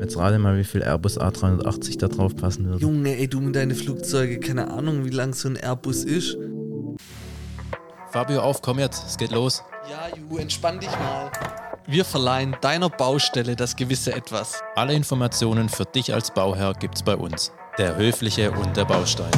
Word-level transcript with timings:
Jetzt 0.00 0.16
rate 0.16 0.38
mal, 0.38 0.56
wie 0.56 0.64
viel 0.64 0.82
Airbus 0.82 1.18
A380 1.18 1.98
da 1.98 2.06
drauf 2.06 2.36
passen 2.36 2.66
würde. 2.66 2.80
Junge, 2.80 3.16
ey, 3.16 3.26
du 3.26 3.40
mit 3.40 3.56
deinen 3.56 3.74
Flugzeuge, 3.74 4.38
keine 4.38 4.70
Ahnung, 4.70 5.04
wie 5.04 5.10
lang 5.10 5.34
so 5.34 5.48
ein 5.48 5.56
Airbus 5.56 6.04
ist. 6.04 6.36
Fabio, 8.12 8.40
auf, 8.40 8.62
komm 8.62 8.78
jetzt, 8.78 9.04
es 9.06 9.16
geht 9.16 9.32
los. 9.32 9.62
Ja, 9.90 10.08
Ju, 10.16 10.38
entspann 10.38 10.78
dich 10.78 10.90
mal. 10.90 11.30
Wir 11.86 12.04
verleihen 12.04 12.56
deiner 12.60 12.88
Baustelle 12.90 13.56
das 13.56 13.74
gewisse 13.74 14.12
Etwas. 14.12 14.62
Alle 14.76 14.94
Informationen 14.94 15.68
für 15.68 15.84
dich 15.84 16.14
als 16.14 16.32
Bauherr 16.32 16.74
gibt's 16.74 17.02
bei 17.02 17.16
uns. 17.16 17.50
Der 17.76 17.96
Höfliche 17.96 18.52
und 18.52 18.76
der 18.76 18.84
Baustein. 18.84 19.32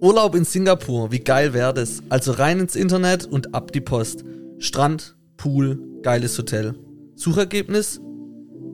Urlaub 0.00 0.34
in 0.34 0.44
Singapur, 0.44 1.10
wie 1.10 1.20
geil 1.20 1.54
wäre 1.54 1.72
das? 1.72 2.02
Also 2.10 2.32
rein 2.32 2.60
ins 2.60 2.76
Internet 2.76 3.24
und 3.24 3.54
ab 3.54 3.72
die 3.72 3.80
Post. 3.80 4.24
Strand, 4.58 5.16
Pool, 5.44 5.78
geiles 6.02 6.38
Hotel. 6.38 6.74
Suchergebnis? 7.16 8.00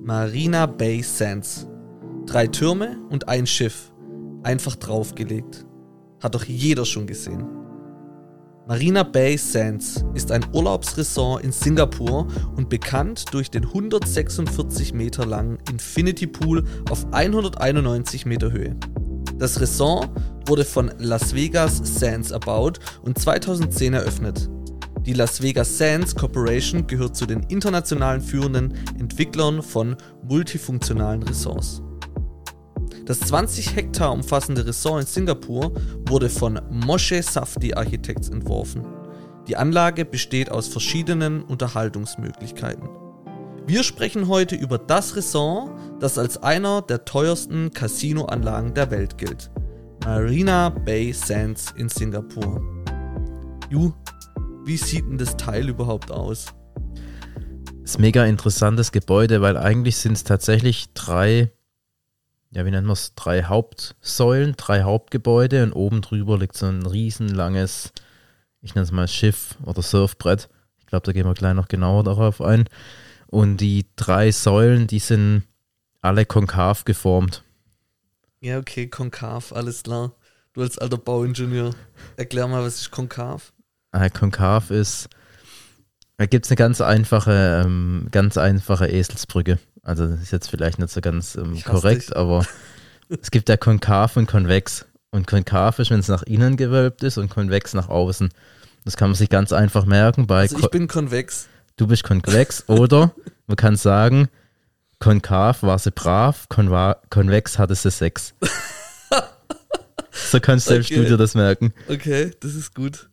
Marina 0.04 0.66
Bay 0.66 1.02
Sands. 1.02 1.66
Drei 2.26 2.46
Türme 2.46 2.96
und 3.10 3.28
ein 3.28 3.44
Schiff. 3.48 3.92
Einfach 4.44 4.76
draufgelegt. 4.76 5.66
Hat 6.22 6.36
doch 6.36 6.44
jeder 6.44 6.84
schon 6.84 7.08
gesehen. 7.08 7.44
Marina 8.68 9.02
Bay 9.02 9.36
Sands 9.36 10.04
ist 10.14 10.30
ein 10.30 10.46
Urlaubsresort 10.52 11.42
in 11.42 11.50
Singapur 11.50 12.28
und 12.54 12.68
bekannt 12.68 13.24
durch 13.34 13.50
den 13.50 13.64
146 13.64 14.94
Meter 14.94 15.26
langen 15.26 15.58
Infinity 15.68 16.28
Pool 16.28 16.62
auf 16.88 17.04
191 17.10 18.26
Meter 18.26 18.52
Höhe. 18.52 18.76
Das 19.38 19.60
Ressort 19.60 20.08
wurde 20.46 20.64
von 20.64 20.92
Las 20.98 21.34
Vegas 21.34 21.80
Sands 21.82 22.30
erbaut 22.30 22.78
und 23.02 23.18
2010 23.18 23.94
eröffnet. 23.94 24.48
Die 25.06 25.14
Las 25.14 25.40
Vegas 25.40 25.78
Sands 25.78 26.14
Corporation 26.14 26.86
gehört 26.86 27.16
zu 27.16 27.24
den 27.24 27.42
internationalen 27.44 28.20
führenden 28.20 28.74
Entwicklern 28.98 29.62
von 29.62 29.96
multifunktionalen 30.22 31.22
Ressorts. 31.22 31.82
Das 33.06 33.20
20 33.20 33.76
Hektar 33.76 34.12
umfassende 34.12 34.66
Ressort 34.66 35.00
in 35.00 35.06
Singapur 35.06 35.72
wurde 36.06 36.28
von 36.28 36.60
Moshe 36.70 37.22
Safdie 37.22 37.74
Architects 37.74 38.28
entworfen. 38.28 38.86
Die 39.48 39.56
Anlage 39.56 40.04
besteht 40.04 40.50
aus 40.50 40.68
verschiedenen 40.68 41.42
Unterhaltungsmöglichkeiten. 41.44 42.88
Wir 43.66 43.82
sprechen 43.84 44.28
heute 44.28 44.54
über 44.54 44.78
das 44.78 45.16
Ressort, 45.16 45.70
das 45.98 46.18
als 46.18 46.42
einer 46.42 46.82
der 46.82 47.06
teuersten 47.06 47.70
Casinoanlagen 47.70 48.74
der 48.74 48.90
Welt 48.90 49.16
gilt. 49.16 49.50
Marina 50.04 50.68
Bay 50.68 51.12
Sands 51.12 51.72
in 51.76 51.88
Singapur. 51.88 52.60
Ju, 53.70 53.92
wie 54.64 54.76
sieht 54.76 55.06
denn 55.06 55.18
das 55.18 55.36
Teil 55.36 55.68
überhaupt 55.68 56.10
aus? 56.10 56.46
Das 57.82 57.92
ist 57.92 57.98
ein 57.98 58.02
mega 58.02 58.24
interessantes 58.24 58.92
Gebäude, 58.92 59.40
weil 59.40 59.56
eigentlich 59.56 59.96
sind 59.96 60.12
es 60.12 60.24
tatsächlich 60.24 60.92
drei, 60.92 61.50
ja, 62.50 62.64
wie 62.64 62.70
nennt 62.70 62.86
man 62.86 62.92
es, 62.92 63.14
drei 63.14 63.44
Hauptsäulen, 63.44 64.54
drei 64.56 64.82
Hauptgebäude 64.82 65.62
und 65.64 65.72
oben 65.72 66.02
drüber 66.02 66.38
liegt 66.38 66.56
so 66.56 66.66
ein 66.66 66.84
riesenlanges, 66.84 67.92
ich 68.60 68.74
nenne 68.74 68.84
es 68.84 68.92
mal 68.92 69.08
Schiff 69.08 69.56
oder 69.64 69.82
Surfbrett. 69.82 70.48
Ich 70.78 70.86
glaube, 70.86 71.06
da 71.06 71.12
gehen 71.12 71.26
wir 71.26 71.34
gleich 71.34 71.54
noch 71.54 71.68
genauer 71.68 72.04
darauf 72.04 72.40
ein. 72.40 72.68
Und 73.26 73.58
die 73.58 73.86
drei 73.96 74.32
Säulen, 74.32 74.86
die 74.86 74.98
sind 74.98 75.44
alle 76.02 76.26
konkav 76.26 76.84
geformt. 76.84 77.42
Ja, 78.40 78.58
okay, 78.58 78.88
konkav, 78.88 79.52
alles 79.52 79.82
klar. 79.82 80.12
Du 80.52 80.62
als 80.62 80.78
alter 80.78 80.98
Bauingenieur, 80.98 81.74
erklär 82.16 82.48
mal, 82.48 82.62
was 82.64 82.80
ist 82.80 82.90
konkav? 82.90 83.52
Äh, 83.92 84.10
konkav 84.10 84.70
ist, 84.70 85.08
da 86.16 86.26
gibt 86.26 86.44
es 86.44 86.50
eine 86.50 86.56
ganz 86.56 86.80
einfache, 86.80 87.62
ähm, 87.64 88.08
ganz 88.10 88.36
einfache 88.36 88.86
Eselsbrücke. 88.86 89.58
Also 89.82 90.06
das 90.06 90.20
ist 90.20 90.32
jetzt 90.32 90.50
vielleicht 90.50 90.78
nicht 90.78 90.90
so 90.90 91.00
ganz 91.00 91.34
ähm, 91.34 91.60
korrekt, 91.64 92.10
dich. 92.10 92.16
aber 92.16 92.44
es 93.08 93.30
gibt 93.30 93.48
ja 93.48 93.56
konkav 93.56 94.16
und 94.16 94.26
konvex. 94.26 94.86
Und 95.10 95.26
konkav 95.26 95.78
ist, 95.78 95.90
wenn 95.90 96.00
es 96.00 96.08
nach 96.08 96.22
innen 96.22 96.56
gewölbt 96.56 97.02
ist 97.02 97.18
und 97.18 97.30
konvex 97.30 97.74
nach 97.74 97.88
außen. 97.88 98.28
Das 98.84 98.96
kann 98.96 99.10
man 99.10 99.16
sich 99.16 99.28
ganz 99.28 99.52
einfach 99.52 99.84
merken. 99.84 100.26
Bei 100.26 100.42
also 100.42 100.58
ich 100.58 100.70
bin 100.70 100.88
konvex. 100.88 101.48
Du 101.76 101.86
bist 101.86 102.04
konvex 102.04 102.68
oder 102.68 103.14
man 103.46 103.56
kann 103.56 103.76
sagen, 103.76 104.28
konkav 104.98 105.62
war 105.62 105.78
sie 105.78 105.90
brav, 105.90 106.46
konvex 106.48 107.58
hatte 107.58 107.74
sie 107.74 107.90
Sex. 107.90 108.34
so 110.12 110.38
kannst 110.38 110.66
selbst 110.66 110.90
okay. 110.90 111.02
du 111.02 111.08
dir 111.08 111.16
das 111.16 111.34
merken. 111.34 111.72
Okay, 111.88 112.32
das 112.40 112.54
ist 112.54 112.74
gut. 112.74 113.08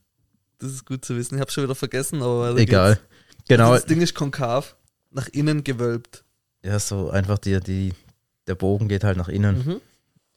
Das 0.60 0.72
ist 0.72 0.86
gut 0.86 1.06
zu 1.06 1.16
wissen. 1.16 1.36
Ich 1.36 1.42
habe 1.42 1.52
schon 1.52 1.64
wieder 1.64 1.76
vergessen, 1.76 2.22
aber 2.22 2.56
egal. 2.58 3.00
Genau. 3.48 3.72
Also 3.72 3.76
das 3.76 3.86
Ding 3.86 4.02
ist 4.02 4.16
konkav, 4.16 4.76
nach 5.12 5.28
innen 5.30 5.64
gewölbt. 5.64 6.24
Ja, 6.64 6.80
so 6.80 7.10
einfach 7.10 7.38
die, 7.38 7.60
die, 7.60 7.94
der 8.48 8.56
Bogen 8.56 8.88
geht 8.88 9.04
halt 9.04 9.18
nach 9.18 9.30
innen. 9.30 9.64
Mhm. 9.66 9.82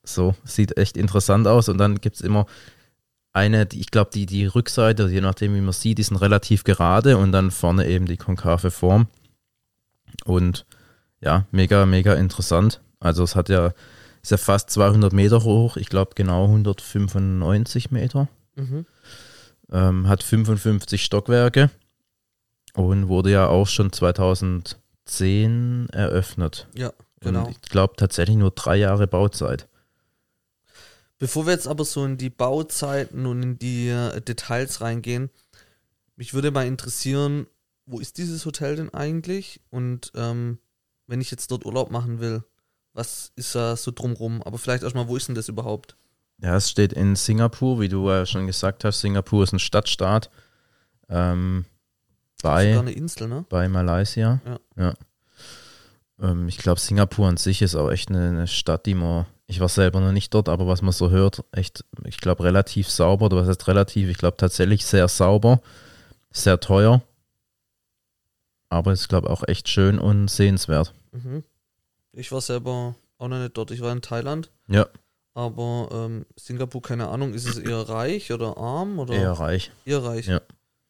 So, 0.02 0.34
sieht 0.44 0.76
echt 0.76 0.96
interessant 0.96 1.46
aus. 1.46 1.68
Und 1.68 1.78
dann 1.78 2.00
gibt 2.00 2.16
es 2.16 2.22
immer 2.22 2.46
eine, 3.32 3.66
die, 3.66 3.80
ich 3.80 3.90
glaube, 3.90 4.10
die, 4.12 4.26
die 4.26 4.46
Rückseite, 4.46 5.08
je 5.08 5.20
nachdem, 5.20 5.54
wie 5.54 5.60
man 5.60 5.72
sieht, 5.72 5.98
die 5.98 6.02
sind 6.02 6.16
relativ 6.16 6.64
gerade 6.64 7.16
und 7.16 7.32
dann 7.32 7.50
vorne 7.50 7.86
eben 7.86 8.06
die 8.06 8.16
konkave 8.16 8.70
Form. 8.70 9.08
Und 10.24 10.66
ja, 11.20 11.46
mega, 11.50 11.86
mega 11.86 12.14
interessant. 12.14 12.80
Also 12.98 13.24
es 13.24 13.36
hat 13.36 13.48
ja, 13.48 13.72
ist 14.22 14.30
ja 14.30 14.36
fast 14.36 14.70
200 14.70 15.12
Meter 15.12 15.44
hoch, 15.44 15.76
ich 15.76 15.88
glaube 15.88 16.12
genau 16.14 16.44
195 16.44 17.90
Meter. 17.90 18.28
Mhm 18.56 18.84
ähm, 19.72 20.08
hat 20.08 20.22
55 20.22 21.02
Stockwerke 21.02 21.70
und 22.74 23.08
wurde 23.08 23.30
ja 23.30 23.46
auch 23.48 23.66
schon 23.66 23.92
2010 23.92 25.88
eröffnet. 25.92 26.68
Ja, 26.74 26.92
genau. 27.20 27.46
Und 27.46 27.50
ich 27.52 27.62
glaube 27.62 27.94
tatsächlich 27.96 28.36
nur 28.36 28.50
drei 28.50 28.76
Jahre 28.76 29.06
Bauzeit. 29.06 29.68
Bevor 31.18 31.46
wir 31.46 31.52
jetzt 31.52 31.68
aber 31.68 31.84
so 31.84 32.04
in 32.04 32.16
die 32.16 32.30
Bauzeiten 32.30 33.26
und 33.26 33.42
in 33.42 33.58
die 33.58 33.88
äh, 33.88 34.20
Details 34.22 34.80
reingehen, 34.80 35.28
mich 36.16 36.32
würde 36.32 36.50
mal 36.50 36.66
interessieren, 36.66 37.46
wo 37.84 37.98
ist 37.98 38.18
dieses 38.18 38.46
Hotel 38.46 38.76
denn 38.76 38.94
eigentlich? 38.94 39.60
Und 39.70 40.12
ähm, 40.14 40.58
wenn 41.06 41.20
ich 41.20 41.30
jetzt 41.30 41.50
dort 41.50 41.66
Urlaub 41.66 41.90
machen 41.90 42.20
will, 42.20 42.42
was 42.92 43.32
ist 43.36 43.54
da 43.54 43.76
so 43.76 43.90
drumrum? 43.90 44.42
Aber 44.42 44.58
vielleicht 44.58 44.82
erstmal, 44.82 45.08
wo 45.08 45.16
ist 45.16 45.28
denn 45.28 45.34
das 45.34 45.48
überhaupt? 45.48 45.96
Ja, 46.42 46.56
es 46.56 46.70
steht 46.70 46.92
in 46.92 47.16
Singapur, 47.16 47.80
wie 47.80 47.88
du 47.88 48.08
ja 48.08 48.24
schon 48.24 48.46
gesagt 48.46 48.84
hast. 48.84 49.00
Singapur 49.00 49.44
ist 49.44 49.52
ein 49.52 49.58
Stadtstaat. 49.58 50.30
Ähm, 51.08 51.66
bei, 52.42 52.78
eine 52.78 52.92
Insel, 52.92 53.28
ne? 53.28 53.44
Bei 53.48 53.68
Malaysia. 53.68 54.40
Ja. 54.46 54.60
ja. 54.76 54.94
Ähm, 56.20 56.48
ich 56.48 56.58
glaube, 56.58 56.80
Singapur 56.80 57.28
an 57.28 57.36
sich 57.36 57.60
ist 57.62 57.74
auch 57.74 57.90
echt 57.90 58.10
eine, 58.10 58.28
eine, 58.28 58.46
Stadt, 58.46 58.86
die 58.86 58.94
man, 58.94 59.26
ich 59.46 59.60
war 59.60 59.68
selber 59.68 60.00
noch 60.00 60.12
nicht 60.12 60.32
dort, 60.32 60.48
aber 60.48 60.66
was 60.66 60.80
man 60.80 60.92
so 60.92 61.10
hört, 61.10 61.44
echt, 61.52 61.84
ich 62.04 62.18
glaube, 62.18 62.44
relativ 62.44 62.88
sauber. 62.88 63.26
Oder 63.26 63.38
was 63.38 63.48
heißt 63.48 63.68
relativ? 63.68 64.08
Ich 64.08 64.18
glaube, 64.18 64.36
tatsächlich 64.38 64.86
sehr 64.86 65.08
sauber, 65.08 65.60
sehr 66.30 66.58
teuer. 66.60 67.02
Aber 68.70 68.92
ist, 68.92 69.08
glaube 69.08 69.28
auch 69.28 69.42
echt 69.46 69.68
schön 69.68 69.98
und 69.98 70.28
sehenswert. 70.28 70.94
Mhm. 71.12 71.42
Ich 72.12 72.30
war 72.32 72.40
selber 72.40 72.94
auch 73.18 73.28
noch 73.28 73.38
nicht 73.38 73.56
dort. 73.56 73.72
Ich 73.72 73.80
war 73.80 73.92
in 73.92 74.00
Thailand. 74.00 74.50
Ja. 74.68 74.86
Aber 75.34 75.88
ähm, 75.92 76.26
Singapur, 76.36 76.82
keine 76.82 77.08
Ahnung, 77.08 77.34
ist 77.34 77.46
es 77.46 77.58
eher 77.58 77.88
reich 77.88 78.32
oder 78.32 78.56
arm? 78.56 78.98
Oder? 78.98 79.14
Eher 79.14 79.32
reich. 79.32 79.70
Eher 79.84 80.02
reich. 80.02 80.26
Ja. 80.26 80.40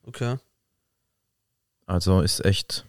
Okay. 0.06 0.36
Also 1.86 2.20
ist 2.20 2.44
echt, 2.44 2.86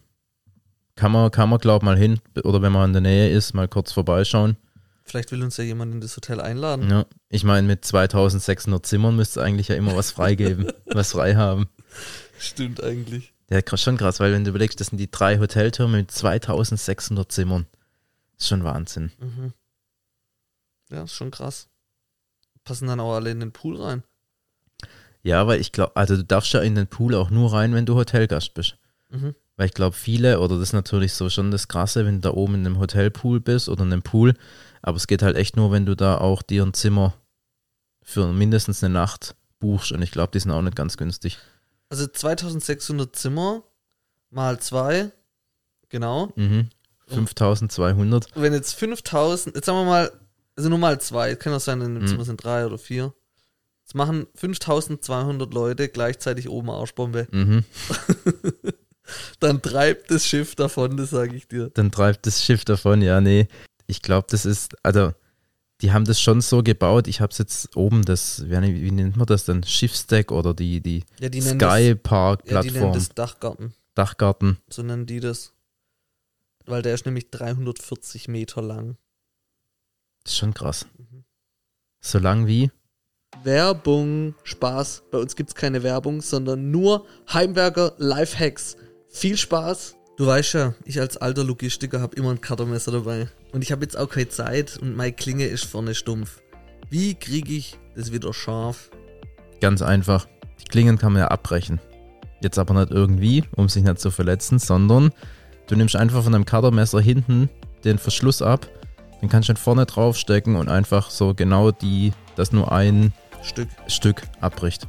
kann 0.96 1.12
man, 1.12 1.32
kann 1.32 1.50
man 1.50 1.60
glaub 1.60 1.84
mal 1.84 1.98
hin, 1.98 2.20
oder 2.44 2.62
wenn 2.62 2.72
man 2.72 2.90
in 2.90 2.94
der 2.94 3.02
Nähe 3.02 3.30
ist, 3.32 3.54
mal 3.54 3.68
kurz 3.68 3.92
vorbeischauen. 3.92 4.58
Vielleicht 5.04 5.32
will 5.32 5.44
uns 5.44 5.58
ja 5.58 5.64
jemand 5.64 5.94
in 5.94 6.00
das 6.00 6.16
Hotel 6.16 6.40
einladen. 6.40 6.90
Ja, 6.90 7.06
ich 7.28 7.44
meine, 7.44 7.68
mit 7.68 7.84
2600 7.84 8.86
Zimmern 8.86 9.16
müsste 9.16 9.40
es 9.40 9.46
eigentlich 9.46 9.68
ja 9.68 9.76
immer 9.76 9.96
was 9.96 10.12
freigeben, 10.12 10.72
was 10.86 11.12
frei 11.12 11.36
haben. 11.36 11.68
Stimmt 12.40 12.82
eigentlich. 12.82 13.34
Ja, 13.50 13.60
schon 13.76 13.98
krass, 13.98 14.22
weil 14.22 14.32
wenn 14.32 14.46
du 14.46 14.52
überlegst, 14.52 14.80
das 14.80 14.88
sind 14.88 15.00
die 15.00 15.12
drei 15.12 15.40
Hoteltürme 15.40 15.98
mit 15.98 16.12
2600 16.12 17.30
Zimmern. 17.30 17.66
Das 18.36 18.44
ist 18.44 18.48
schon 18.48 18.64
Wahnsinn. 18.64 19.12
Mhm. 19.20 19.54
Ja, 20.92 21.04
ist 21.04 21.14
schon 21.14 21.32
krass. 21.32 21.70
Passen 22.64 22.88
dann 22.88 23.00
auch 23.00 23.16
alle 23.16 23.32
in 23.32 23.40
den 23.40 23.52
Pool 23.52 23.82
rein. 23.82 24.04
Ja, 25.24 25.48
weil 25.48 25.60
ich 25.60 25.72
glaube, 25.72 25.96
also 25.96 26.16
du 26.16 26.24
darfst 26.24 26.54
ja 26.54 26.62
in 26.62 26.76
den 26.76 26.88
Pool 26.88 27.16
auch 27.16 27.30
nur 27.30 27.54
rein, 27.54 27.74
wenn 27.74 27.86
du 27.86 27.96
Hotelgast 27.96 28.54
bist. 28.54 28.78
Mhm. 29.10 29.36
Weil 29.56 29.68
ich 29.68 29.74
glaube, 29.74 29.96
viele, 29.96 30.40
oder 30.40 30.56
das 30.58 30.70
ist 30.70 30.74
natürlich 30.74 31.14
so 31.14 31.30
schon 31.30 31.52
das 31.52 31.68
Krasse, 31.68 32.06
wenn 32.06 32.16
du 32.16 32.22
da 32.22 32.32
oben 32.32 32.56
in 32.56 32.66
einem 32.66 32.80
Hotelpool 32.80 33.40
bist 33.40 33.70
oder 33.70 33.84
in 33.84 33.94
einem 33.94 34.02
Pool, 34.02 34.34
aber 34.82 34.98
es 34.98 35.08
geht 35.08 35.22
halt 35.22 35.36
echt 35.36 35.56
nur, 35.56 35.72
wenn 35.72 35.86
du 35.86 35.96
da 35.96 36.18
auch 36.18 36.42
dir 36.42 36.64
ein 36.64 36.74
Zimmer 36.74 37.14
für 38.02 38.28
mindestens 38.34 38.84
eine 38.84 38.94
Nacht 38.94 39.36
buchst 39.60 39.92
und 39.92 40.02
ich 40.02 40.12
glaube, 40.12 40.32
die 40.32 40.40
sind 40.40 40.52
auch 40.52 40.62
nicht 40.62 40.76
ganz 40.76 40.98
günstig. 40.98 41.38
Also 41.90 42.08
2600 42.08 43.16
Zimmer 43.16 43.64
mal 44.32 44.60
zwei, 44.60 45.12
genau. 45.90 46.32
Mhm. 46.36 46.70
5200. 47.08 48.28
Wenn 48.36 48.54
jetzt 48.54 48.74
5000, 48.76 49.56
jetzt 49.56 49.66
sagen 49.66 49.80
wir 49.80 49.86
mal, 49.86 50.12
also 50.56 50.70
nur 50.70 50.80
mal 50.80 51.00
zwei. 51.02 51.36
Kann 51.36 51.54
auch 51.54 51.60
sein, 51.60 51.82
in 51.82 51.96
dem. 51.96 52.08
Zimmer 52.08 52.26
sind 52.26 52.44
drei 52.44 52.66
oder 52.66 52.78
vier. 52.78 53.14
Jetzt 53.84 53.96
machen 53.96 54.28
5200 54.36 55.54
Leute 55.54 55.90
gleichzeitig 55.90 56.48
oben 56.50 56.70
Arschbombe. 56.70 57.28
Mhm. 57.32 57.66
Dann 59.40 59.62
treibt 59.62 60.12
das 60.12 60.26
Schiff 60.26 60.56
davon, 60.56 60.96
das 60.96 61.10
sage 61.10 61.36
ich 61.36 61.48
dir. 61.48 61.70
Dann 61.74 61.92
treibt 61.92 62.26
das 62.26 62.44
Schiff 62.44 62.64
davon, 62.64 63.02
ja, 63.02 63.20
nee. 63.20 63.48
Ich 63.88 64.02
glaube, 64.02 64.28
das 64.30 64.46
ist, 64.46 64.76
also, 64.84 65.14
die 65.82 65.92
haben 65.92 66.06
das 66.06 66.22
schon 66.22 66.42
so 66.42 66.64
gebaut. 66.64 67.08
Ich 67.08 67.20
habe 67.20 67.32
es 67.32 67.38
jetzt 67.38 67.76
oben, 67.76 68.04
das, 68.04 68.46
wie, 68.46 68.82
wie, 68.82 68.92
nennt 68.92 69.18
man 69.18 69.26
das 69.26 69.46
denn? 69.46 69.64
Schiffsdeck 69.64 70.32
oder 70.32 70.54
die, 70.54 70.80
die, 70.80 71.04
Ja, 71.20 71.30
die 71.30 71.42
Sky 71.42 71.94
das, 71.94 72.04
Park 72.04 72.50
ja, 72.50 72.62
die 72.62 72.68
nennen 72.68 72.80
Plattform, 72.80 72.94
das 72.94 73.10
Dachgarten. 73.10 73.74
Dachgarten. 73.96 74.58
So 74.70 74.84
nennen 74.84 75.06
die 75.06 75.20
das. 75.20 75.54
Weil 76.66 76.82
der 76.82 76.94
ist 76.94 77.06
nämlich 77.06 77.32
340 77.32 78.28
Meter 78.28 78.62
lang. 78.62 78.96
Das 80.24 80.34
ist 80.34 80.40
schon 80.40 80.54
krass. 80.54 80.86
Mhm. 80.98 81.24
So 82.02 82.20
lang 82.20 82.48
wie? 82.48 82.72
Werbung, 83.44 84.36
Spaß. 84.44 85.04
Bei 85.12 85.18
uns 85.18 85.36
gibt's 85.36 85.56
keine 85.56 85.84
Werbung, 85.84 86.22
sondern 86.22 86.72
nur 86.72 87.06
Heimwerker 87.32 87.94
Lifehacks. 87.98 88.78
Viel 89.10 89.38
Spaß. 89.38 89.96
Du 90.18 90.28
weißt 90.28 90.54
ja, 90.54 90.76
ich 90.86 91.00
als 91.00 91.18
alter 91.18 91.44
Logistiker 91.44 92.02
habe 92.02 92.16
immer 92.16 92.32
ein 92.32 92.42
Cuttermesser 92.42 92.92
dabei. 92.92 93.30
Und 93.54 93.64
ich 93.64 93.72
habe 93.72 93.84
jetzt 93.84 93.98
auch 93.98 94.10
keine 94.10 94.30
Zeit 94.30 94.78
und 94.78 94.96
meine 94.96 95.14
Klinge 95.14 95.46
ist 95.46 95.66
vorne 95.66 95.96
stumpf. 95.96 96.42
Wie 96.90 97.16
kriege 97.16 97.54
ich 97.54 97.80
das 97.96 98.12
wieder 98.12 98.34
scharf? 98.34 98.92
Ganz 99.62 99.82
einfach. 99.82 100.28
Die 100.60 100.66
Klingen 100.66 100.98
kann 100.98 101.14
man 101.14 101.22
ja 101.22 101.28
abbrechen. 101.30 101.80
Jetzt 102.42 102.60
aber 102.60 102.74
nicht 102.74 102.92
irgendwie, 102.92 103.44
um 103.56 103.70
sich 103.70 103.84
nicht 103.84 104.00
zu 104.00 104.12
verletzen, 104.12 104.60
sondern 104.60 105.12
du 105.68 105.76
nimmst 105.76 105.96
einfach 105.96 106.24
von 106.24 106.34
deinem 106.34 106.46
Cuttermesser 106.46 107.00
hinten 107.00 107.50
den 107.84 107.98
Verschluss 107.98 108.42
ab, 108.42 108.68
den 109.22 109.30
kannst 109.30 109.50
du 109.50 109.54
dann 109.54 109.62
vorne 109.62 109.86
draufstecken 109.86 110.56
und 110.56 110.70
einfach 110.70 111.10
so 111.10 111.34
genau 111.34 111.72
die, 111.72 112.14
dass 112.36 112.52
nur 112.52 112.72
ein 112.72 113.14
Stück. 113.44 113.70
Stück 113.88 114.24
abbricht. 114.40 114.88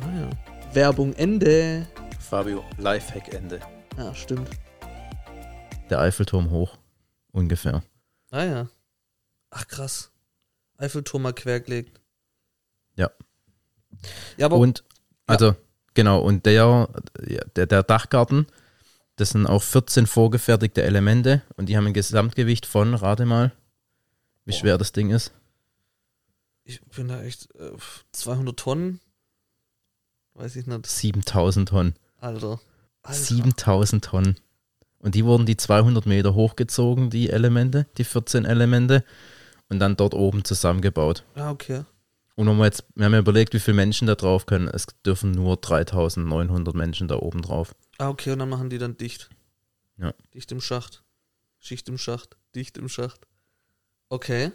Ah 0.00 0.20
ja. 0.20 0.30
Werbung 0.72 1.12
Ende. 1.14 1.86
Fabio, 2.18 2.64
Lifehack 2.78 3.34
Ende. 3.34 3.60
Ja, 3.96 4.14
stimmt. 4.14 4.48
Der 5.88 5.98
Eiffelturm 5.98 6.50
hoch. 6.50 6.78
Ungefähr. 7.32 7.82
Ah 8.30 8.44
ja. 8.44 8.68
Ach 9.50 9.66
krass. 9.66 10.12
Eiffelturm 10.78 11.22
mal 11.22 11.32
quergelegt. 11.32 12.00
Ja. 12.94 13.10
Ja, 14.36 14.46
aber 14.46 14.56
Und, 14.56 14.84
also, 15.26 15.54
genau, 15.94 16.20
und 16.20 16.46
der, 16.46 16.52
ja, 16.52 16.88
der, 17.56 17.66
der 17.66 17.82
Dachgarten, 17.82 18.46
das 19.20 19.30
sind 19.30 19.46
auch 19.46 19.62
14 19.62 20.06
vorgefertigte 20.06 20.82
Elemente 20.82 21.42
und 21.56 21.68
die 21.68 21.76
haben 21.76 21.86
ein 21.86 21.92
Gesamtgewicht 21.92 22.64
von, 22.64 22.94
rate 22.94 23.26
mal, 23.26 23.52
wie 24.44 24.52
Boah. 24.52 24.58
schwer 24.58 24.78
das 24.78 24.92
Ding 24.92 25.10
ist. 25.10 25.32
ich 26.64 26.80
bin 26.80 27.08
da 27.08 27.22
echt 27.22 27.54
äh, 27.56 27.72
200 28.12 28.58
Tonnen. 28.58 29.00
Weiß 30.34 30.56
ich 30.56 30.66
nicht. 30.66 30.86
7000 30.86 31.68
Tonnen. 31.68 31.94
Alter. 32.18 32.60
Alter. 33.02 33.20
7000 33.20 34.04
Tonnen. 34.04 34.36
Und 35.00 35.14
die 35.14 35.24
wurden 35.24 35.44
die 35.44 35.56
200 35.56 36.06
Meter 36.06 36.34
hochgezogen, 36.34 37.10
die 37.10 37.30
Elemente, 37.30 37.86
die 37.98 38.04
14 38.04 38.44
Elemente, 38.44 39.04
und 39.68 39.78
dann 39.80 39.96
dort 39.96 40.14
oben 40.14 40.44
zusammengebaut. 40.44 41.24
Ja, 41.36 41.50
okay. 41.50 41.84
Und 42.40 42.46
wenn 42.46 42.56
wir 42.56 42.64
jetzt, 42.64 42.84
wir 42.94 43.04
haben 43.04 43.12
ja 43.12 43.18
überlegt, 43.18 43.52
wie 43.52 43.58
viele 43.58 43.74
Menschen 43.74 44.06
da 44.06 44.14
drauf 44.14 44.46
können. 44.46 44.66
Es 44.66 44.86
dürfen 45.04 45.30
nur 45.32 45.58
3900 45.58 46.74
Menschen 46.74 47.06
da 47.06 47.16
oben 47.16 47.42
drauf. 47.42 47.74
Ah, 47.98 48.08
okay, 48.08 48.32
und 48.32 48.38
dann 48.38 48.48
machen 48.48 48.70
die 48.70 48.78
dann 48.78 48.96
dicht. 48.96 49.28
Ja. 49.98 50.14
Dicht 50.32 50.50
im 50.50 50.62
Schacht. 50.62 51.02
Schicht 51.58 51.86
im 51.90 51.98
Schacht. 51.98 52.38
Dicht 52.54 52.78
im 52.78 52.88
Schacht. 52.88 53.26
Okay. 54.08 54.52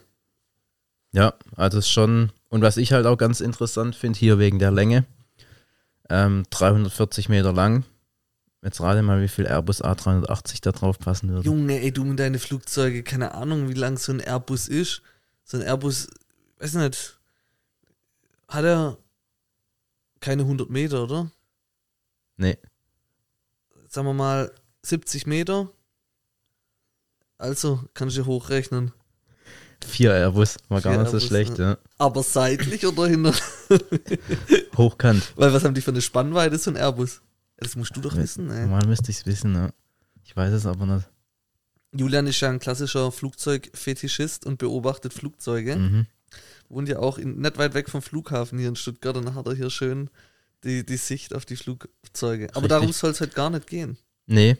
Ja, 1.11 1.35
also 1.55 1.77
ist 1.77 1.91
schon, 1.91 2.31
und 2.49 2.63
was 2.63 2.77
ich 2.77 2.91
halt 2.91 3.05
auch 3.05 3.17
ganz 3.17 3.39
interessant 3.39 3.95
finde, 3.95 4.17
hier 4.17 4.39
wegen 4.39 4.57
der 4.57 4.71
Länge, 4.71 5.05
ähm, 6.09 6.43
340 6.49 7.29
Meter 7.29 7.53
lang. 7.53 7.85
Jetzt 8.63 8.81
rate 8.81 9.03
mal, 9.03 9.21
wie 9.21 9.27
viel 9.27 9.45
Airbus 9.45 9.83
A380 9.83 10.63
da 10.63 10.71
drauf 10.71 10.97
passen 10.97 11.29
würde. 11.29 11.45
Junge, 11.45 11.79
ey, 11.79 11.91
du 11.91 12.03
mit 12.03 12.17
deine 12.17 12.39
Flugzeuge, 12.39 13.03
keine 13.03 13.35
Ahnung, 13.35 13.69
wie 13.69 13.75
lang 13.75 13.99
so 13.99 14.11
ein 14.11 14.21
Airbus 14.21 14.69
ist. 14.69 15.03
So 15.43 15.57
ein 15.57 15.63
Airbus, 15.63 16.07
weiß 16.57 16.73
nicht, 16.73 17.19
hat 18.47 18.65
er 18.65 18.97
keine 20.19 20.44
100 20.44 20.69
Meter, 20.69 21.03
oder? 21.03 21.31
Nee, 22.38 22.57
Sagen 23.88 24.07
wir 24.07 24.13
mal 24.13 24.51
70 24.81 25.25
Meter. 25.25 25.69
Also, 27.38 27.81
kannst 27.94 28.18
du 28.18 28.25
hochrechnen. 28.25 28.92
vier 29.86 30.12
Airbus, 30.13 30.57
war 30.68 30.81
gar 30.81 30.92
nicht 30.97 31.12
so 31.12 31.18
Airbus, 31.18 31.27
schlecht, 31.27 31.57
ja. 31.59 31.77
Aber 31.97 32.24
seitlich 32.24 32.86
oder 32.86 33.07
hinter? 33.07 33.33
Hochkant. 34.77 35.33
Weil 35.38 35.53
was 35.53 35.63
haben 35.63 35.74
die 35.75 35.81
für 35.81 35.92
eine 35.92 36.01
Spannweite, 36.01 36.57
so 36.57 36.71
ein 36.71 36.75
Airbus? 36.77 37.21
Das 37.57 37.75
musst 37.77 37.95
du 37.95 38.01
doch 38.01 38.15
wissen, 38.18 38.50
ey. 38.50 38.62
Normal 38.63 38.88
müsste 38.88 39.12
ich 39.12 39.18
es 39.19 39.25
wissen, 39.25 39.56
ja. 39.56 39.69
Ich 40.24 40.36
weiß 40.36 40.51
es 40.53 40.65
aber 40.65 40.86
nicht. 40.86 41.07
Julian 41.94 42.27
ist 42.27 42.42
ja 42.42 42.50
ein 42.50 42.59
klassischer 42.59 43.12
Flugzeugfetischist 43.12 44.45
und 44.45 44.57
beobachtet 44.57 45.13
Flugzeuge. 45.13 45.77
Mhm. 45.77 46.07
Wohnt 46.69 46.89
ja 46.89 46.99
auch 46.99 47.17
in, 47.17 47.39
nicht 47.39 47.57
weit 47.57 47.73
weg 47.73 47.89
vom 47.89 48.01
Flughafen 48.01 48.57
hier 48.59 48.69
in 48.69 48.75
Stuttgart 48.75 49.15
und 49.17 49.25
dann 49.25 49.35
hat 49.35 49.45
er 49.47 49.53
hier 49.55 49.69
schön 49.69 50.09
die, 50.63 50.85
die 50.85 50.97
Sicht 50.97 51.35
auf 51.35 51.45
die 51.45 51.55
Flugzeuge. 51.55 52.47
Aber 52.49 52.63
Richtig. 52.63 52.69
darum 52.69 52.91
soll 52.91 53.11
es 53.11 53.21
halt 53.21 53.35
gar 53.35 53.49
nicht 53.49 53.67
gehen. 53.67 53.97
Nee, 54.25 54.57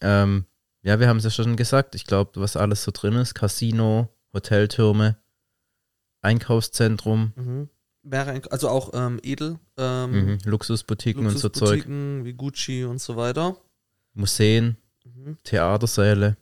ähm, 0.00 0.46
ja, 0.82 0.98
wir 0.98 1.08
haben 1.08 1.18
es 1.18 1.24
ja 1.24 1.30
schon 1.30 1.56
gesagt. 1.56 1.94
Ich 1.94 2.06
glaube, 2.06 2.40
was 2.40 2.56
alles 2.56 2.82
so 2.82 2.90
drin 2.92 3.14
ist: 3.14 3.34
Casino, 3.34 4.08
Hoteltürme, 4.32 5.16
Einkaufszentrum, 6.22 7.32
Mhm. 7.36 7.68
Also 8.50 8.68
auch 8.68 8.90
ähm, 8.94 9.20
edel. 9.22 9.60
Ähm, 9.76 10.10
mhm. 10.10 10.38
Luxusboutiquen 10.44 11.24
und 11.24 11.38
so 11.38 11.48
Zeug, 11.48 11.60
Luxusboutiquen 11.60 12.24
wie 12.24 12.32
Gucci 12.32 12.84
und 12.84 13.00
so 13.00 13.14
weiter. 13.16 13.56
Museen, 14.14 14.76
Mhm. 15.04 15.38
Theatersäle, 15.44 16.36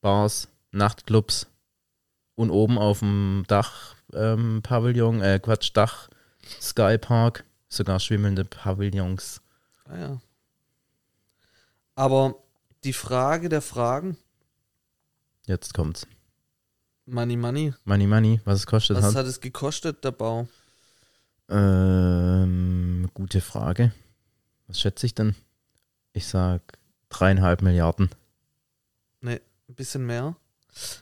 Bars, 0.00 0.48
Nachtclubs 0.72 1.46
und 2.38 2.50
oben 2.50 2.78
auf 2.78 3.00
dem 3.00 3.44
Dach 3.48 3.96
ähm, 4.14 4.60
Pavillon, 4.62 5.20
äh, 5.20 5.40
Quatsch, 5.42 5.70
Dach 5.74 6.08
Skypark, 6.60 7.44
sogar 7.68 8.00
schwimmelnde 8.00 8.44
Pavillons. 8.44 9.42
Ah 9.84 9.98
ja. 9.98 10.20
Aber 11.94 12.36
die 12.84 12.92
Frage 12.92 13.48
der 13.48 13.62
Fragen, 13.62 14.16
Jetzt 15.46 15.72
kommt's. 15.72 16.06
Money 17.06 17.36
Money, 17.38 17.72
Money 17.86 18.06
Money, 18.06 18.40
was 18.44 18.58
es 18.58 18.66
kostet 18.66 18.98
was 18.98 19.04
hat. 19.06 19.14
hat 19.14 19.26
es 19.26 19.40
gekostet, 19.40 20.04
der 20.04 20.10
Bau? 20.10 20.46
Ähm, 21.48 23.08
gute 23.14 23.40
Frage. 23.40 23.92
Was 24.66 24.78
schätze 24.78 25.06
ich 25.06 25.14
denn? 25.14 25.34
Ich 26.12 26.26
sag 26.26 26.60
dreieinhalb 27.08 27.62
Milliarden. 27.62 28.10
Ne, 29.22 29.40
ein 29.70 29.74
bisschen 29.74 30.04
mehr. 30.04 30.36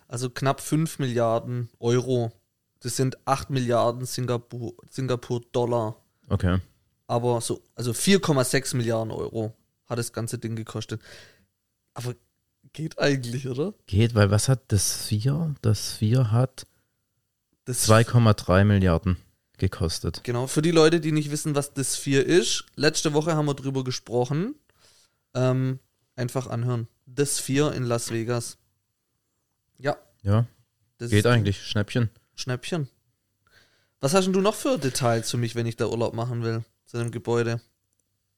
Also 0.08 0.30
knapp 0.30 0.60
5 0.60 0.98
Milliarden 0.98 1.68
Euro. 1.78 2.32
Das 2.80 2.96
sind 2.96 3.16
8 3.26 3.50
Milliarden 3.50 4.04
Singapur, 4.06 4.74
Singapur 4.90 5.40
Dollar. 5.52 5.96
Okay. 6.28 6.60
Aber 7.06 7.40
so, 7.40 7.62
also 7.74 7.92
4,6 7.92 8.76
Milliarden 8.76 9.10
Euro 9.12 9.54
hat 9.86 9.98
das 9.98 10.12
ganze 10.12 10.38
Ding 10.38 10.56
gekostet. 10.56 11.00
Aber 11.94 12.14
geht 12.72 12.98
eigentlich, 12.98 13.48
oder? 13.48 13.74
Geht, 13.86 14.14
weil 14.14 14.30
was 14.30 14.48
hat 14.48 14.60
das 14.68 15.06
4? 15.06 15.54
Das 15.62 15.92
4 15.92 16.30
hat 16.30 16.66
Das 17.64 17.88
2,3 17.88 18.64
Milliarden 18.64 19.16
gekostet. 19.58 20.22
Genau, 20.24 20.46
für 20.46 20.62
die 20.62 20.70
Leute, 20.70 21.00
die 21.00 21.12
nicht 21.12 21.30
wissen, 21.30 21.54
was 21.54 21.72
das 21.72 21.96
4 21.96 22.26
ist, 22.26 22.66
letzte 22.74 23.14
Woche 23.14 23.34
haben 23.34 23.46
wir 23.46 23.54
drüber 23.54 23.84
gesprochen. 23.84 24.54
Ähm, 25.34 25.78
einfach 26.16 26.48
anhören. 26.48 26.88
Das 27.06 27.40
4 27.40 27.72
in 27.72 27.84
Las 27.84 28.10
Vegas. 28.10 28.58
Ja. 29.78 29.96
Ja, 30.22 30.46
Das 30.98 31.10
geht 31.10 31.26
eigentlich. 31.26 31.62
Schnäppchen. 31.66 32.10
Schnäppchen. 32.34 32.88
Was 34.00 34.14
hast 34.14 34.24
denn 34.24 34.32
du 34.32 34.40
noch 34.40 34.54
für 34.54 34.78
Details 34.78 35.30
für 35.30 35.36
mich, 35.36 35.54
wenn 35.54 35.66
ich 35.66 35.76
da 35.76 35.86
Urlaub 35.86 36.14
machen 36.14 36.42
will? 36.42 36.64
Zu 36.86 36.98
einem 36.98 37.10
Gebäude. 37.10 37.60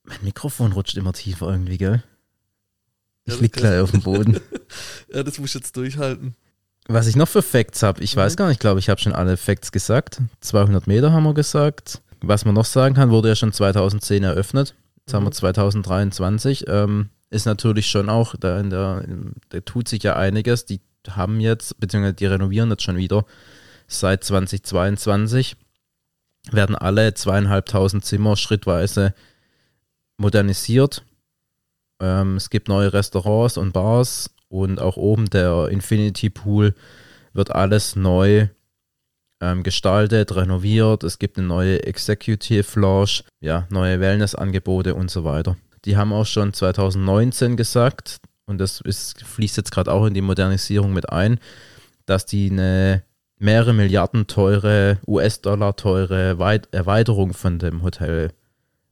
Mein 0.05 0.23
Mikrofon 0.23 0.73
rutscht 0.73 0.97
immer 0.97 1.13
tiefer 1.13 1.51
irgendwie, 1.51 1.79
gell? 1.79 2.03
Ich 3.25 3.35
Ja, 3.35 3.41
lieg 3.41 3.53
gleich 3.53 3.81
auf 3.81 3.91
dem 3.91 4.03
Boden. 4.03 4.41
Ja, 5.13 5.23
das 5.23 5.39
muss 5.39 5.51
ich 5.51 5.55
jetzt 5.55 5.77
durchhalten. 5.77 6.35
Was 6.87 7.07
ich 7.07 7.17
noch 7.17 7.29
für 7.29 7.43
Facts 7.43 7.83
habe, 7.83 8.03
ich 8.03 8.15
weiß 8.17 8.33
Mhm. 8.35 8.37
gar 8.37 8.47
nicht, 8.49 8.55
ich 8.57 8.61
glaube, 8.61 8.81
ich 8.81 8.89
habe 8.91 9.01
schon 9.01 9.13
alle 9.15 9.37
Facts 9.37 9.73
gesagt. 9.73 10.21
200 10.41 10.87
Meter 10.87 11.13
haben 11.13 11.23
wir 11.25 11.35
gesagt. 11.35 12.01
Was 12.21 12.45
man 12.45 12.55
noch 12.55 12.65
sagen 12.65 12.95
kann, 12.95 13.11
wurde 13.11 13.29
ja 13.29 13.37
schon 13.37 13.53
2010 13.53 14.25
eröffnet. 14.25 14.75
Jetzt 15.01 15.15
haben 15.15 15.25
wir 15.25 15.29
Mhm. 15.31 15.35
2023. 15.35 16.65
Ähm, 16.69 17.11
ist 17.31 17.47
natürlich 17.47 17.87
schon 17.87 18.09
auch, 18.09 18.35
da, 18.39 18.63
der, 18.63 19.05
da 19.49 19.61
tut 19.61 19.89
sich 19.89 20.03
ja 20.03 20.17
einiges. 20.17 20.65
Die 20.65 20.81
haben 21.09 21.41
jetzt, 21.41 21.79
beziehungsweise 21.81 22.15
die 22.15 22.27
renovieren 22.27 22.71
jetzt 22.71 22.83
schon 22.83 22.97
wieder 22.97 23.25
seit 23.87 24.25
2022. 24.25 25.57
Werden 26.51 26.77
alle 26.77 27.15
zweieinhalbtausend 27.15 28.05
Zimmer 28.05 28.37
schrittweise 28.37 29.15
modernisiert. 30.17 31.05
Ähm, 32.01 32.37
es 32.37 32.51
gibt 32.51 32.69
neue 32.69 32.93
Restaurants 32.93 33.59
und 33.59 33.73
Bars 33.73 34.31
und 34.49 34.81
auch 34.81 34.97
oben 34.97 35.29
der 35.31 35.69
Infinity 35.69 36.31
Pool 36.31 36.75
wird 37.35 37.51
alles 37.55 37.97
neu 37.97 38.49
ähm, 39.41 39.63
gestaltet, 39.63 40.35
renoviert. 40.35 41.05
Es 41.05 41.19
gibt 41.19 41.39
eine 41.39 41.47
neue 41.47 41.83
Executive 41.85 42.81
Lounge, 42.81 43.23
ja, 43.41 43.67
neue 43.71 44.01
Wellnessangebote 44.01 44.95
und 44.95 45.11
so 45.11 45.25
weiter. 45.25 45.57
Die 45.89 45.97
haben 45.97 46.13
auch 46.13 46.27
schon 46.27 46.53
2019 46.53 47.57
gesagt, 47.57 48.19
und 48.45 48.59
das 48.59 48.83
ist, 48.83 49.23
fließt 49.25 49.57
jetzt 49.57 49.73
gerade 49.73 49.91
auch 49.91 50.05
in 50.05 50.13
die 50.13 50.21
Modernisierung 50.21 50.93
mit 50.93 51.09
ein, 51.09 51.41
dass 52.05 52.27
die 52.27 52.51
eine 52.51 53.03
mehrere 53.39 53.73
Milliarden 53.73 54.27
teure, 54.27 54.99
US-Dollar 55.07 55.77
teure 55.77 56.39
Weit 56.39 56.69
Erweiterung 56.73 57.33
von 57.33 57.59
dem 57.59 57.83
Hotel 57.83 58.35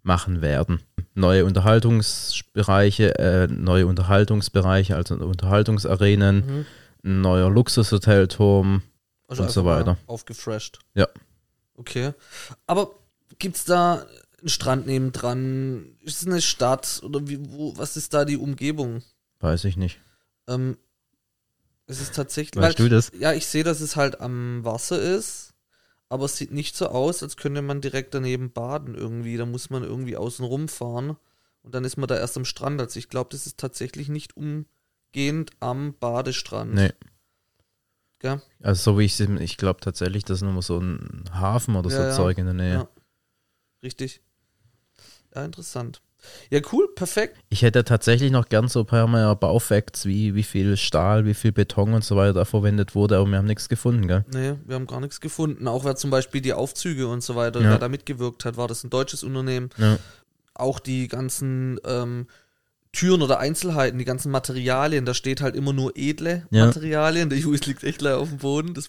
machen 0.04 0.40
werden. 0.40 0.80
Neue 1.12 1.44
Unterhaltungsbereiche, 1.44 3.18
äh, 3.18 3.46
neue 3.46 3.86
Unterhaltungsbereiche, 3.86 4.96
also 4.96 5.16
Unterhaltungsarenen, 5.16 6.36
mhm. 6.36 6.66
ein 7.04 7.20
neuer 7.20 7.50
Luxushotelturm 7.50 8.80
also 9.28 9.42
und 9.42 9.50
so 9.50 9.66
weiter. 9.66 9.98
Aufgefresht. 10.06 10.78
Ja. 10.94 11.08
Okay. 11.76 12.14
Aber 12.66 12.92
gibt 13.38 13.56
es 13.56 13.66
da 13.66 14.06
einen 14.40 14.48
Strand 14.48 14.86
nebendran? 14.86 15.96
Ist 16.02 16.22
es 16.22 16.26
eine 16.26 16.40
Stadt? 16.40 17.00
Oder 17.04 17.26
wie, 17.28 17.38
wo, 17.50 17.76
was 17.76 17.96
ist 17.96 18.14
da 18.14 18.24
die 18.24 18.36
Umgebung? 18.36 19.02
Weiß 19.40 19.64
ich 19.64 19.76
nicht. 19.76 20.00
Ähm, 20.46 20.76
es 21.86 22.00
ist 22.00 22.14
tatsächlich. 22.14 22.62
Weißt 22.62 22.78
weil, 22.78 22.88
du 22.88 22.94
das? 22.94 23.12
Ja, 23.18 23.32
ich 23.32 23.46
sehe, 23.46 23.64
dass 23.64 23.80
es 23.80 23.96
halt 23.96 24.20
am 24.20 24.64
Wasser 24.64 25.00
ist, 25.00 25.54
aber 26.08 26.24
es 26.24 26.36
sieht 26.36 26.52
nicht 26.52 26.76
so 26.76 26.88
aus, 26.88 27.22
als 27.22 27.36
könnte 27.36 27.62
man 27.62 27.80
direkt 27.80 28.14
daneben 28.14 28.52
baden 28.52 28.94
irgendwie. 28.94 29.36
Da 29.36 29.46
muss 29.46 29.70
man 29.70 29.82
irgendwie 29.82 30.16
außen 30.16 30.44
rumfahren 30.44 31.16
und 31.62 31.74
dann 31.74 31.84
ist 31.84 31.96
man 31.96 32.08
da 32.08 32.16
erst 32.16 32.36
am 32.36 32.44
Strand. 32.44 32.80
Also 32.80 32.98
ich 32.98 33.08
glaube, 33.08 33.30
das 33.30 33.46
ist 33.46 33.58
tatsächlich 33.58 34.08
nicht 34.08 34.34
umgehend 34.36 35.50
am 35.60 35.94
Badestrand. 35.98 36.74
Nee. 36.74 36.92
Gell? 38.18 38.40
Also 38.62 38.92
so 38.92 38.98
wie 38.98 39.04
ich 39.04 39.14
sehe, 39.14 39.40
ich 39.40 39.56
glaube 39.56 39.80
tatsächlich, 39.80 40.24
das 40.24 40.38
ist 40.38 40.42
nur 40.42 40.62
so 40.62 40.78
ein 40.78 41.24
Hafen 41.32 41.76
oder 41.76 41.90
ja, 41.90 41.96
so 41.96 42.02
ja. 42.02 42.12
Zeug 42.12 42.38
in 42.38 42.46
der 42.46 42.54
Nähe. 42.54 42.74
Ja. 42.74 42.88
Richtig. 43.82 44.22
Ja, 45.36 45.44
interessant. 45.44 46.00
Ja, 46.50 46.60
cool, 46.72 46.88
perfekt. 46.94 47.36
Ich 47.50 47.62
hätte 47.62 47.84
tatsächlich 47.84 48.32
noch 48.32 48.48
gern 48.48 48.68
so 48.68 48.80
ein 48.80 48.86
paar 48.86 49.06
mehr 49.06 49.34
Baufacts, 49.36 50.06
wie, 50.06 50.34
wie 50.34 50.42
viel 50.42 50.76
Stahl, 50.76 51.24
wie 51.26 51.34
viel 51.34 51.52
Beton 51.52 51.92
und 51.92 52.02
so 52.02 52.16
weiter 52.16 52.32
da 52.32 52.44
verwendet 52.44 52.94
wurde, 52.94 53.18
aber 53.18 53.26
wir 53.28 53.38
haben 53.38 53.46
nichts 53.46 53.68
gefunden, 53.68 54.08
gell? 54.08 54.24
Nee, 54.32 54.54
wir 54.64 54.74
haben 54.74 54.86
gar 54.86 55.00
nichts 55.00 55.20
gefunden. 55.20 55.68
Auch 55.68 55.84
wer 55.84 55.94
zum 55.94 56.10
Beispiel 56.10 56.40
die 56.40 56.54
Aufzüge 56.54 57.06
und 57.06 57.22
so 57.22 57.36
weiter, 57.36 57.60
ja. 57.60 57.70
wer 57.70 57.78
da 57.78 57.88
mitgewirkt 57.88 58.44
hat, 58.44 58.56
war 58.56 58.66
das 58.66 58.82
ein 58.82 58.90
deutsches 58.90 59.22
Unternehmen. 59.22 59.70
Ja. 59.76 59.98
Auch 60.54 60.80
die 60.80 61.06
ganzen 61.06 61.78
ähm, 61.84 62.26
Türen 62.96 63.22
oder 63.22 63.38
Einzelheiten, 63.38 63.98
die 63.98 64.04
ganzen 64.04 64.30
Materialien, 64.30 65.04
da 65.04 65.14
steht 65.14 65.40
halt 65.40 65.54
immer 65.54 65.72
nur 65.72 65.92
edle 65.96 66.46
ja. 66.50 66.66
Materialien. 66.66 67.28
Der 67.28 67.38
Juice 67.38 67.66
liegt 67.66 67.84
echt 67.84 68.00
leider 68.00 68.18
auf 68.18 68.28
dem 68.28 68.38
Boden. 68.38 68.74
Das 68.74 68.88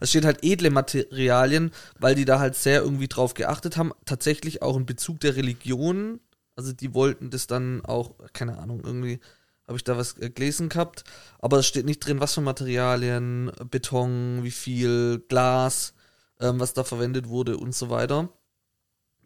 es 0.00 0.10
steht 0.10 0.24
halt 0.24 0.38
edle 0.42 0.70
Materialien, 0.70 1.72
weil 1.98 2.14
die 2.14 2.24
da 2.24 2.38
halt 2.38 2.54
sehr 2.54 2.82
irgendwie 2.82 3.08
drauf 3.08 3.34
geachtet 3.34 3.76
haben. 3.76 3.92
Tatsächlich 4.04 4.62
auch 4.62 4.76
in 4.76 4.86
Bezug 4.86 5.20
der 5.20 5.36
Religion 5.36 6.20
also 6.58 6.72
die 6.72 6.92
wollten 6.92 7.30
das 7.30 7.46
dann 7.46 7.84
auch, 7.84 8.16
keine 8.32 8.58
Ahnung, 8.58 8.82
irgendwie 8.84 9.20
habe 9.68 9.76
ich 9.76 9.84
da 9.84 9.96
was 9.96 10.18
äh, 10.18 10.28
gelesen 10.28 10.68
gehabt. 10.68 11.04
Aber 11.38 11.58
es 11.58 11.68
steht 11.68 11.84
nicht 11.84 12.00
drin, 12.00 12.18
was 12.18 12.34
für 12.34 12.40
Materialien, 12.40 13.52
Beton, 13.70 14.42
wie 14.42 14.50
viel, 14.50 15.24
Glas, 15.28 15.94
ähm, 16.40 16.58
was 16.58 16.72
da 16.72 16.82
verwendet 16.82 17.28
wurde 17.28 17.56
und 17.56 17.76
so 17.76 17.90
weiter. 17.90 18.28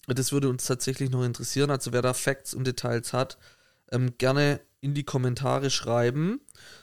Das 0.09 0.31
würde 0.31 0.51
uns 0.51 0.67
tatsächlich 0.67 1.09
noch 1.09 1.25
interessieren. 1.25 1.71
Also 1.71 1.95
wer 1.95 2.03
da 2.03 2.13
Facts 2.13 2.53
und 2.53 2.67
Details 2.67 3.15
hat, 3.15 3.39
ähm, 3.93 4.15
gerne 4.19 4.61
in 4.81 4.95
die 4.95 5.05
Kommentare 5.05 5.71
schreiben. 5.71 6.41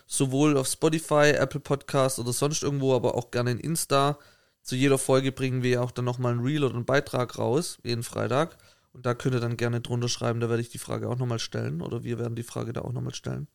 Sowohl 0.07 0.57
auf 0.57 0.67
Spotify, 0.67 1.33
Apple 1.37 1.59
Podcast 1.59 2.17
oder 2.17 2.33
sonst 2.33 2.63
irgendwo, 2.63 2.95
aber 2.95 3.15
auch 3.15 3.29
gerne 3.31 3.51
in 3.51 3.59
Insta. 3.59 4.17
Zu 4.63 4.75
jeder 4.75 4.97
Folge 4.97 5.31
bringen 5.31 5.63
wir 5.63 5.83
auch 5.83 5.91
dann 5.91 6.05
nochmal 6.05 6.33
ein 6.33 6.39
Reel 6.39 6.63
oder 6.63 6.75
einen 6.75 6.85
Beitrag 6.85 7.37
raus, 7.37 7.77
jeden 7.83 8.03
Freitag. 8.03 8.57
Und 8.93 9.05
da 9.05 9.13
könnt 9.13 9.35
ihr 9.35 9.39
dann 9.39 9.55
gerne 9.55 9.81
drunter 9.81 10.09
schreiben, 10.09 10.39
da 10.39 10.49
werde 10.49 10.61
ich 10.61 10.69
die 10.69 10.79
Frage 10.79 11.09
auch 11.09 11.17
nochmal 11.17 11.39
stellen 11.39 11.81
oder 11.81 12.03
wir 12.03 12.17
werden 12.17 12.35
die 12.35 12.43
Frage 12.43 12.73
da 12.73 12.81
auch 12.81 12.91
nochmal 12.91 13.13
stellen. 13.13 13.47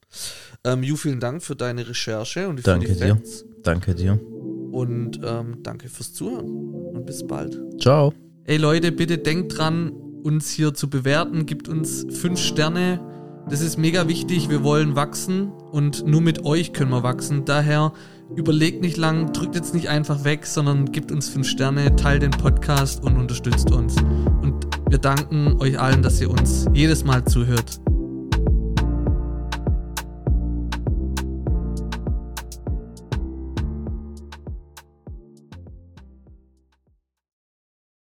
Ähm, 0.62 0.82
Ju, 0.82 0.96
vielen 0.96 1.18
Dank 1.18 1.42
für 1.42 1.56
deine 1.56 1.88
Recherche 1.88 2.48
und 2.48 2.64
danke 2.66 2.86
für 2.86 2.94
die 2.94 3.00
dir. 3.00 3.22
Danke 3.62 3.94
dir. 3.94 4.20
Und 4.70 5.20
ähm, 5.24 5.62
danke 5.62 5.88
fürs 5.88 6.12
Zuhören 6.12 6.48
und 6.94 7.06
bis 7.06 7.26
bald. 7.26 7.60
Ciao. 7.80 8.12
Ey 8.44 8.58
Leute, 8.58 8.92
bitte 8.92 9.18
denkt 9.18 9.58
dran, 9.58 9.90
uns 10.22 10.50
hier 10.50 10.74
zu 10.74 10.88
bewerten. 10.88 11.46
Gibt 11.46 11.68
uns 11.68 12.06
fünf 12.10 12.38
Sterne. 12.38 13.13
Das 13.48 13.60
ist 13.60 13.78
mega 13.78 14.08
wichtig. 14.08 14.48
Wir 14.48 14.64
wollen 14.64 14.96
wachsen 14.96 15.52
und 15.70 16.06
nur 16.06 16.22
mit 16.22 16.44
euch 16.44 16.72
können 16.72 16.90
wir 16.90 17.02
wachsen. 17.02 17.44
Daher 17.44 17.92
überlegt 18.34 18.80
nicht 18.80 18.96
lang, 18.96 19.32
drückt 19.32 19.54
jetzt 19.54 19.74
nicht 19.74 19.88
einfach 19.88 20.24
weg, 20.24 20.46
sondern 20.46 20.92
gibt 20.92 21.12
uns 21.12 21.28
fünf 21.28 21.46
Sterne, 21.46 21.94
teilt 21.96 22.22
den 22.22 22.30
Podcast 22.30 23.04
und 23.04 23.16
unterstützt 23.16 23.70
uns. 23.70 23.96
Und 24.42 24.66
wir 24.88 24.98
danken 24.98 25.60
euch 25.60 25.78
allen, 25.78 26.02
dass 26.02 26.20
ihr 26.20 26.30
uns 26.30 26.66
jedes 26.72 27.04
Mal 27.04 27.24
zuhört. 27.24 27.80